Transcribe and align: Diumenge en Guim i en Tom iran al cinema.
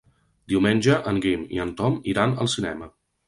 Diumenge 0.53 0.95
en 1.11 1.19
Guim 1.27 1.45
i 1.57 1.61
en 1.67 1.75
Tom 1.81 1.99
iran 2.15 2.35
al 2.45 2.53
cinema. 2.57 2.89